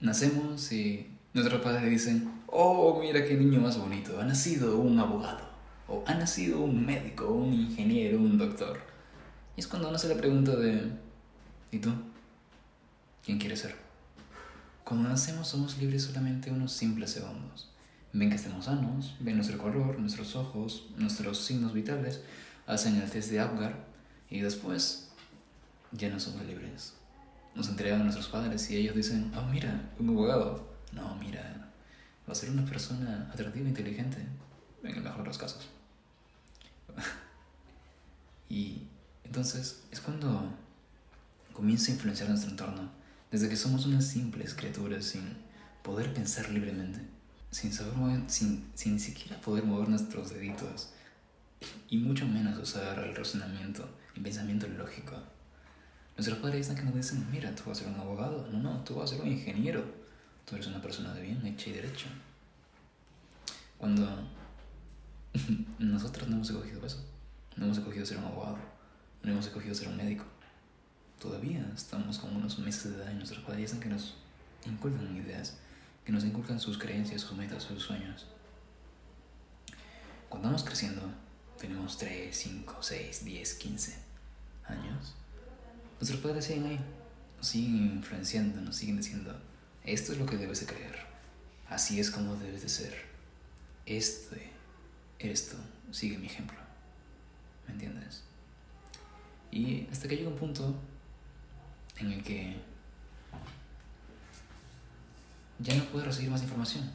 nacemos 0.00 0.72
y 0.72 1.06
nuestros 1.34 1.60
padres 1.62 1.88
dicen, 1.88 2.42
oh, 2.46 2.98
mira 3.00 3.24
qué 3.24 3.34
niño 3.34 3.60
más 3.60 3.78
bonito, 3.78 4.20
ha 4.20 4.24
nacido 4.24 4.78
un 4.78 4.98
abogado, 4.98 5.48
o 5.88 6.02
ha 6.06 6.14
nacido 6.14 6.60
un 6.60 6.84
médico, 6.84 7.28
un 7.28 7.52
ingeniero, 7.52 8.18
un 8.18 8.38
doctor. 8.38 8.80
Y 9.56 9.60
es 9.60 9.66
cuando 9.66 9.88
uno 9.88 9.98
se 9.98 10.08
la 10.08 10.16
pregunta 10.16 10.56
de, 10.56 10.90
¿y 11.70 11.78
tú? 11.78 11.92
¿Quién 13.24 13.38
quieres 13.38 13.60
ser? 13.60 13.76
Cuando 14.84 15.08
nacemos 15.08 15.46
somos 15.46 15.78
libres 15.78 16.02
solamente 16.02 16.50
unos 16.50 16.72
simples 16.72 17.10
segundos. 17.10 17.70
Ven 18.12 18.28
que 18.28 18.36
estemos 18.36 18.64
sanos, 18.64 19.14
ven 19.20 19.36
nuestro 19.36 19.56
color, 19.56 20.00
nuestros 20.00 20.34
ojos, 20.34 20.88
nuestros 20.96 21.38
signos 21.44 21.72
vitales, 21.72 22.22
hacen 22.66 22.96
el 22.96 23.08
test 23.08 23.30
de 23.30 23.38
Apgar 23.38 23.84
y 24.28 24.40
después 24.40 25.10
ya 25.92 26.08
no 26.08 26.18
somos 26.18 26.44
libres. 26.44 26.94
Nos 27.54 27.68
entregan 27.68 28.00
a 28.00 28.04
nuestros 28.04 28.28
padres 28.28 28.70
y 28.70 28.76
ellos 28.76 28.94
dicen, 28.94 29.32
oh 29.36 29.42
mira, 29.46 29.90
un 29.98 30.10
abogado. 30.10 30.70
No, 30.92 31.14
mira, 31.16 31.70
va 32.28 32.32
a 32.32 32.34
ser 32.34 32.50
una 32.50 32.64
persona 32.64 33.28
atractiva 33.32 33.66
e 33.66 33.68
inteligente, 33.68 34.18
en 34.82 34.94
el 34.96 35.02
mejor 35.02 35.22
de 35.22 35.28
los 35.28 35.38
casos. 35.38 35.68
y 38.48 38.82
entonces 39.24 39.84
es 39.90 40.00
cuando 40.00 40.52
comienza 41.52 41.90
a 41.90 41.94
influenciar 41.94 42.28
nuestro 42.28 42.50
entorno, 42.50 42.90
desde 43.30 43.48
que 43.48 43.56
somos 43.56 43.86
unas 43.86 44.06
simples 44.06 44.54
criaturas 44.54 45.04
sin 45.04 45.36
poder 45.82 46.12
pensar 46.12 46.48
libremente 46.50 47.00
sin 47.50 47.72
saber 47.72 47.94
sin, 48.28 48.70
sin 48.74 48.94
ni 48.94 49.00
siquiera 49.00 49.40
poder 49.40 49.64
mover 49.64 49.88
nuestros 49.88 50.30
deditos 50.30 50.90
y 51.88 51.98
mucho 51.98 52.26
menos 52.26 52.58
usar 52.58 52.98
el 53.00 53.14
razonamiento, 53.14 53.88
el 54.14 54.22
pensamiento 54.22 54.66
lógico. 54.68 55.16
Nuestros 56.20 56.38
padres 56.40 56.68
dicen 56.68 56.76
que 56.76 56.82
nos 56.82 56.94
dicen, 56.94 57.26
mira, 57.30 57.54
tú 57.54 57.62
vas 57.64 57.80
a 57.80 57.84
ser 57.84 57.90
un 57.94 57.98
abogado, 57.98 58.46
no, 58.52 58.58
no, 58.58 58.84
tú 58.84 58.96
vas 58.96 59.10
a 59.10 59.14
ser 59.14 59.22
un 59.24 59.32
ingeniero, 59.32 59.82
tú 60.44 60.54
eres 60.54 60.66
una 60.66 60.82
persona 60.82 61.14
de 61.14 61.22
bien, 61.22 61.46
hecha 61.46 61.70
y 61.70 61.72
derecha. 61.72 62.08
Cuando 63.78 64.06
nosotros 65.78 66.28
no 66.28 66.34
hemos 66.34 66.50
escogido 66.50 66.84
eso, 66.84 67.02
no 67.56 67.64
hemos 67.64 67.78
escogido 67.78 68.04
ser 68.04 68.18
un 68.18 68.24
abogado, 68.24 68.58
no 69.22 69.32
hemos 69.32 69.46
escogido 69.46 69.74
ser 69.74 69.88
un 69.88 69.96
médico. 69.96 70.26
Todavía 71.18 71.66
estamos 71.74 72.18
con 72.18 72.36
unos 72.36 72.58
meses 72.58 72.92
de 72.92 73.02
edad 73.02 73.12
y 73.12 73.14
nuestros 73.14 73.42
padres 73.42 73.72
dicen 73.72 73.80
que 73.80 73.88
nos 73.88 74.16
inculcan 74.66 75.16
ideas 75.16 75.56
que 76.04 76.12
nos 76.12 76.24
inculcan 76.24 76.60
sus 76.60 76.76
creencias, 76.76 77.22
sus 77.22 77.38
metas, 77.38 77.62
sus 77.62 77.82
sueños. 77.82 78.26
Cuando 80.28 80.48
vamos 80.48 80.64
creciendo, 80.64 81.00
tenemos 81.58 81.96
3, 81.96 82.36
5, 82.36 82.76
6, 82.78 83.24
10, 83.24 83.54
15 83.54 83.92
años, 83.94 84.09
nuestros 86.00 86.20
padres 86.20 86.46
siguen 86.46 86.64
ahí, 86.64 86.80
nos 87.36 87.46
siguen 87.46 87.76
influenciando, 87.96 88.60
nos 88.62 88.74
siguen 88.74 88.96
diciendo, 88.96 89.38
esto 89.84 90.12
es 90.12 90.18
lo 90.18 90.24
que 90.24 90.38
debes 90.38 90.60
de 90.60 90.66
creer, 90.66 90.96
así 91.68 92.00
es 92.00 92.10
como 92.10 92.36
debes 92.36 92.62
de 92.62 92.70
ser, 92.70 92.94
este 93.84 94.50
eres 95.18 95.50
tú, 95.50 95.56
sigue 95.90 96.16
mi 96.16 96.26
ejemplo, 96.26 96.56
¿me 97.66 97.74
entiendes? 97.74 98.22
Y 99.50 99.86
hasta 99.92 100.08
que 100.08 100.16
llega 100.16 100.30
un 100.30 100.38
punto 100.38 100.74
en 101.98 102.12
el 102.12 102.22
que 102.22 102.56
ya 105.58 105.74
no 105.74 105.84
puedes 105.84 106.06
recibir 106.06 106.30
más 106.30 106.42
información. 106.42 106.90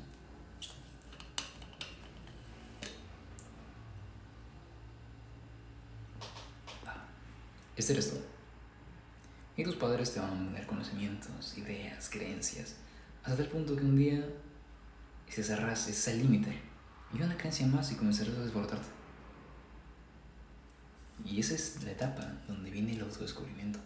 Este 7.76 7.92
eres 7.92 8.10
tú. 8.10 8.35
Y 9.58 9.64
tus 9.64 9.76
padres 9.76 10.14
te 10.14 10.20
van 10.20 10.30
a 10.30 10.46
poner 10.46 10.68
conocimientos, 10.68 11.58
ideas, 11.58 12.10
creencias, 12.10 12.76
hasta 13.24 13.42
el 13.42 13.50
punto 13.50 13.76
que 13.76 13.84
un 13.84 13.96
día 13.96 14.26
se 15.30 15.44
cerras 15.44 15.88
ese 15.88 16.16
límite 16.16 16.60
y 17.14 17.22
una 17.22 17.38
creencia 17.38 17.66
más 17.66 17.92
y 17.92 17.96
comenzarás 17.96 18.36
a 18.36 18.44
desbordarte. 18.44 18.88
Y 21.24 21.40
esa 21.40 21.56
es 21.56 21.84
la 21.84 21.92
etapa 21.92 22.34
donde 22.48 22.70
viene 22.70 22.94
el 22.94 23.02
autodescubrimiento. 23.02 23.80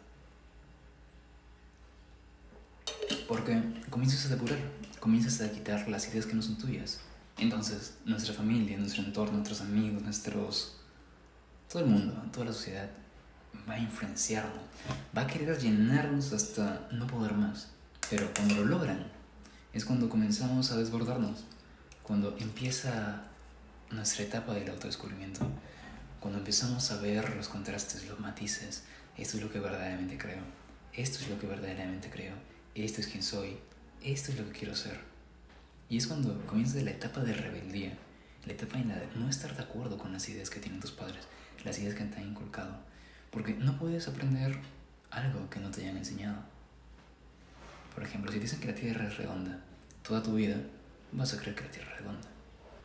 Porque 3.28 3.62
comienzas 3.92 4.26
a 4.26 4.36
depurar, 4.36 4.58
comienzas 5.00 5.40
a 5.42 5.52
quitar 5.52 5.88
las 5.88 6.08
ideas 6.08 6.26
que 6.26 6.34
no 6.34 6.42
son 6.42 6.58
tuyas. 6.58 7.02
Entonces, 7.38 7.98
nuestra 8.06 8.34
familia, 8.34 8.78
nuestro 8.78 9.04
entorno, 9.04 9.34
nuestros 9.34 9.62
amigos, 9.62 10.02
nuestros... 10.02 10.76
Todo 11.72 11.84
el 11.84 11.90
mundo, 11.90 12.20
toda 12.34 12.48
la 12.48 12.54
sociedad 12.54 12.90
va 13.69 13.75
a 13.75 13.80
influenciarnos, 13.80 14.63
va 15.16 15.22
a 15.22 15.28
querer 15.28 15.57
llenarnos 15.59 16.34
hasta 16.34 16.88
no 16.91 17.06
poder 17.06 17.34
más. 17.34 17.69
Pero 18.09 18.31
cuando 18.34 18.56
lo 18.56 18.66
logran, 18.66 19.06
es 19.74 19.85
cuando 19.85 20.09
comenzamos 20.09 20.72
a 20.72 20.78
desbordarnos, 20.78 21.46
cuando 22.02 22.35
empieza 22.40 23.24
nuestra 23.91 24.24
etapa 24.24 24.53
del 24.53 24.69
autodescubrimiento, 24.69 25.41
cuando 26.19 26.40
empezamos 26.40 26.91
a 26.91 27.00
ver 27.00 27.35
los 27.35 27.47
contrastes, 27.47 28.07
los 28.07 28.19
matices, 28.19 28.84
esto 29.18 29.38
es 29.38 29.44
lo 29.44 29.52
que 29.52 29.59
verdaderamente 29.59 30.18
creo, 30.18 30.41
esto 30.94 31.19
es 31.19 31.30
lo 31.30 31.40
que 31.40 31.47
verdaderamente 31.47 32.09
creo, 32.09 32.34
esto 32.74 33.01
es 33.01 33.07
quien 33.07 33.24
soy, 33.24 33.57
esto 34.03 34.31
es 34.31 34.40
lo 34.40 34.46
que 34.46 34.57
quiero 34.57 34.75
ser. 34.75 35.00
Y 35.88 35.97
es 35.97 36.07
cuando 36.07 36.46
comienza 36.46 36.80
la 36.81 36.91
etapa 36.91 37.22
de 37.22 37.34
rebeldía, 37.34 37.97
la 38.46 38.53
etapa 38.53 38.80
en 38.80 38.90
la 38.90 38.96
de 38.96 39.07
no 39.16 39.30
estar 39.30 39.56
de 39.56 39.63
acuerdo 39.63 39.97
con 39.97 40.12
las 40.12 40.28
ideas 40.30 40.50
que 40.50 40.59
tienen 40.59 40.80
tus 40.80 40.91
padres, 40.91 41.28
las 41.63 41.78
ideas 41.80 41.96
que 41.96 42.06
te 42.06 42.18
han 42.18 42.30
inculcado, 42.30 42.89
porque 43.32 43.54
no 43.54 43.78
puedes 43.78 44.08
aprender 44.08 44.60
algo 45.12 45.50
que 45.50 45.60
no 45.60 45.72
te 45.72 45.82
hayan 45.82 45.98
enseñado. 45.98 46.38
Por 47.94 48.04
ejemplo, 48.04 48.32
si 48.32 48.40
dicen 48.40 48.60
que 48.60 48.68
la 48.68 48.76
Tierra 48.76 49.08
es 49.08 49.18
redonda, 49.18 49.60
toda 50.02 50.24
tu 50.24 50.36
vida 50.36 50.58
vas 51.12 51.34
a 51.34 51.38
creer 51.38 51.56
que 51.56 51.66
la 51.66 51.72
Tierra 51.72 51.92
es 51.94 52.00
redonda. 52.00 52.28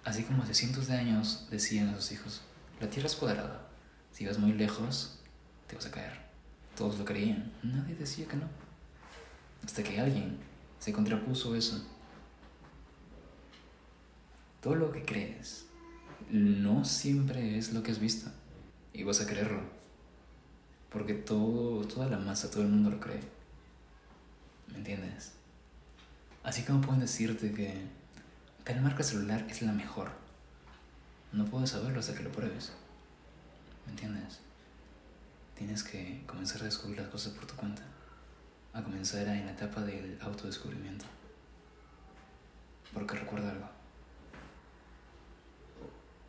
Así 0.04 0.22
como 0.24 0.42
hace 0.42 0.54
cientos 0.54 0.86
de 0.86 0.94
años 0.94 1.46
decían 1.50 1.88
a 1.88 1.96
sus 1.96 2.12
hijos, 2.12 2.42
la 2.80 2.90
Tierra 2.90 3.06
es 3.06 3.16
cuadrada, 3.16 3.68
si 4.12 4.26
vas 4.26 4.38
muy 4.38 4.52
lejos, 4.52 5.20
te 5.66 5.76
vas 5.76 5.86
a 5.86 5.90
caer. 5.90 6.24
Todos 6.76 6.98
lo 6.98 7.04
creían, 7.04 7.52
nadie 7.62 7.94
decía 7.94 8.26
que 8.26 8.36
no 8.36 8.64
hasta 9.64 9.82
que 9.82 9.98
alguien 9.98 10.38
se 10.78 10.92
contrapuso 10.92 11.54
eso. 11.54 11.82
Todo 14.60 14.74
lo 14.76 14.92
que 14.92 15.04
crees 15.04 15.66
no 16.30 16.84
siempre 16.84 17.58
es 17.58 17.72
lo 17.72 17.82
que 17.82 17.92
has 17.92 17.98
visto 17.98 18.30
y 18.92 19.02
vas 19.02 19.20
a 19.20 19.26
creerlo. 19.26 19.62
Porque 20.94 21.12
todo, 21.12 21.84
toda 21.88 22.08
la 22.08 22.18
masa, 22.18 22.48
todo 22.52 22.62
el 22.62 22.68
mundo 22.68 22.88
lo 22.88 23.00
cree. 23.00 23.20
¿Me 24.68 24.78
entiendes? 24.78 25.32
Así 26.44 26.62
como 26.62 26.80
pueden 26.82 27.00
decirte 27.00 27.52
que 27.52 27.82
tal 28.62 28.80
marca 28.80 29.02
celular 29.02 29.44
es 29.50 29.60
la 29.62 29.72
mejor. 29.72 30.12
No 31.32 31.46
puedes 31.46 31.70
saberlo 31.70 31.98
hasta 31.98 32.14
que 32.14 32.22
lo 32.22 32.30
pruebes. 32.30 32.72
¿Me 33.86 33.90
entiendes? 33.90 34.38
Tienes 35.58 35.82
que 35.82 36.22
comenzar 36.28 36.62
a 36.62 36.66
descubrir 36.66 37.00
las 37.00 37.08
cosas 37.08 37.32
por 37.32 37.44
tu 37.48 37.56
cuenta 37.56 37.82
a 38.72 38.82
comenzar 38.84 39.26
en 39.26 39.46
la 39.46 39.52
etapa 39.52 39.80
del 39.80 40.16
autodescubrimiento. 40.20 41.06
Porque 42.92 43.16
recuerda 43.16 43.50
algo. 43.50 43.68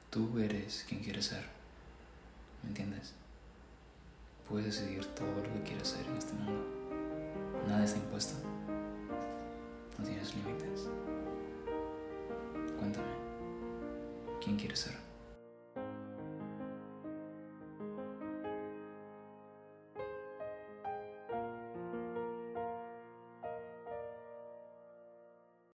Tú 0.09 0.39
eres 0.39 0.85
quien 0.89 1.03
quieres 1.03 1.27
ser. 1.27 1.45
¿Me 2.63 2.69
entiendes? 2.69 3.13
Puedes 4.55 4.79
decidir 4.79 5.05
todo 5.07 5.27
lo 5.35 5.53
que 5.53 5.63
quieras 5.63 5.89
ser 5.89 6.07
en 6.07 6.15
este 6.15 6.31
mundo. 6.31 6.63
Nada 7.67 7.83
está 7.83 7.97
impuesto. 7.97 8.35
No 9.99 10.05
tienes 10.05 10.33
límites. 10.33 10.87
Cuéntame. 12.79 13.05
¿Quién 14.41 14.55
quieres 14.55 14.79
ser? 14.79 15.04